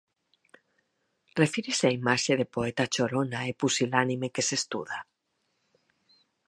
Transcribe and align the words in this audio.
Refírese 1.41 1.85
á 1.89 1.93
imaxe 2.01 2.33
de 2.39 2.47
poeta 2.55 2.89
chorona 2.93 3.39
e 3.49 3.51
pusilánime 3.61 4.27
que 4.35 4.45
se 4.47 4.55
estuda? 4.61 4.97